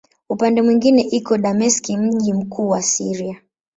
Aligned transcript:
Upande 0.29 0.61
mwingine 0.61 1.01
iko 1.09 1.37
Dameski, 1.37 1.97
mji 1.97 2.33
mkuu 2.33 2.69
wa 2.69 2.81
Syria. 2.81 3.41